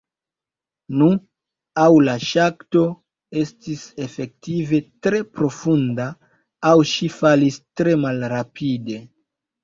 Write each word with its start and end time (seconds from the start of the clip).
Nu, 0.99 1.07
aŭ 1.81 1.89
la 2.05 2.13
ŝakto 2.27 2.81
estis 3.41 3.83
efektive 4.05 4.79
tre 5.07 5.19
profunda, 5.35 6.07
aŭ 6.71 6.73
ŝi 6.93 7.11
falis 7.19 7.59
tre 7.81 7.95
malrapide. 8.07 8.99